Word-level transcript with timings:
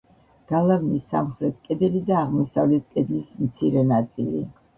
გალავნის 0.51 1.03
სამხრეთ 1.11 1.59
კედელი 1.67 2.01
და 2.07 2.15
აღმოსავლეთ 2.23 2.89
კედლის 2.97 3.31
მცირე 3.45 3.87
ნაწილი. 3.93 4.43